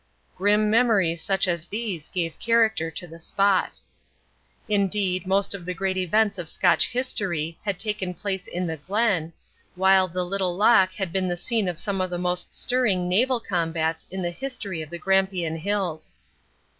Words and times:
Grim 0.35 0.67
memories 0.71 1.21
such 1.21 1.47
as 1.47 1.67
these 1.67 2.09
gave 2.09 2.39
character 2.39 2.89
to 2.89 3.05
the 3.07 3.19
spot. 3.19 3.79
Indeed, 4.67 5.27
most 5.27 5.53
of 5.53 5.63
the 5.63 5.75
great 5.75 5.95
events 5.95 6.39
of 6.39 6.49
Scotch 6.49 6.87
history 6.87 7.59
had 7.63 7.77
taken 7.77 8.15
place 8.15 8.47
in 8.47 8.65
the 8.65 8.77
Glen, 8.77 9.31
while 9.75 10.07
the 10.07 10.25
little 10.25 10.57
loch 10.57 10.93
had 10.93 11.13
been 11.13 11.27
the 11.27 11.37
scene 11.37 11.67
of 11.67 11.77
some 11.77 12.01
of 12.01 12.09
the 12.09 12.17
most 12.17 12.51
stirring 12.51 13.07
naval 13.07 13.39
combats 13.39 14.07
in 14.09 14.23
the 14.23 14.31
history 14.31 14.81
of 14.81 14.89
the 14.89 14.97
Grampian 14.97 15.57
Hills. 15.57 16.17